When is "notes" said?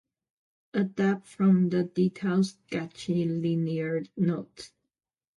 4.17-4.71